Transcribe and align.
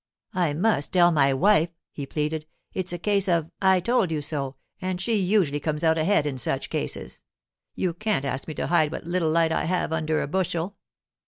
'I 0.33 0.53
must 0.53 0.93
tell 0.93 1.11
my 1.11 1.31
wife,' 1.31 1.69
he 1.91 2.07
pleaded. 2.07 2.47
'It's 2.73 2.91
a 2.91 2.97
case 2.97 3.27
of 3.27 3.51
"I 3.61 3.79
told 3.79 4.09
you 4.11 4.19
so," 4.19 4.55
and 4.81 4.99
she 4.99 5.15
usually 5.15 5.59
comes 5.59 5.83
out 5.83 5.99
ahead 5.99 6.25
in 6.25 6.39
such 6.39 6.71
cases. 6.71 7.23
You 7.75 7.93
can't 7.93 8.25
ask 8.25 8.47
me 8.47 8.55
to 8.55 8.65
hide 8.65 8.91
what 8.91 9.05
little 9.05 9.29
light 9.29 9.51
I 9.51 9.65
have 9.65 9.93
under 9.93 10.23
a 10.23 10.27
bushel. 10.27 10.75